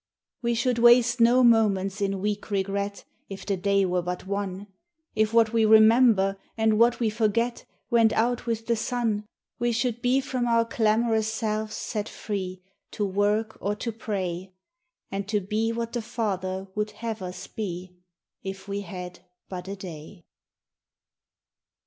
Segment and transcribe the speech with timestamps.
[0.41, 4.65] We should waste no moments in weak regret, If the day were but one;
[5.13, 9.27] If what we remember and what we forget Went out with the sun;
[9.59, 14.55] We should be from our clamorous selves set free, To work or to pray,
[15.11, 17.95] And to be what the Father would have us be.
[18.41, 20.23] If we had but a day.